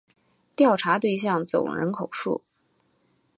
[0.55, 2.41] 调查对象总人口数